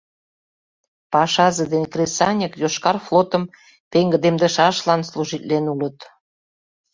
Пашазе 1.11 1.65
ден 1.73 1.83
кресаньык 1.93 2.53
йошкар 2.61 2.97
флотым 3.05 3.43
пеҥгыдемдышашлан 3.91 5.01
служитлен 5.09 5.65
улыт. 5.73 5.97